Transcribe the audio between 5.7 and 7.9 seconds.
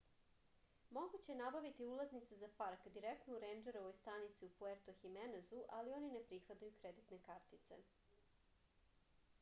ali oni ne prihvataju kreditne kartice